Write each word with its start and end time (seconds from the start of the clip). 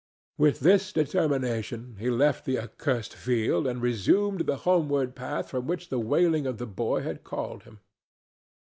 With 0.39 0.61
this 0.61 0.91
determination 0.91 1.97
he 1.99 2.09
left 2.09 2.43
the 2.45 2.57
accursed 2.57 3.13
field 3.15 3.67
and 3.67 3.83
resumed 3.83 4.47
the 4.47 4.55
homeward 4.65 5.15
path 5.15 5.49
from 5.51 5.67
which 5.67 5.89
the 5.89 5.99
wailing 5.99 6.47
of 6.47 6.57
the 6.57 6.65
boy 6.65 7.01
had 7.03 7.23
called 7.23 7.65
him. 7.65 7.81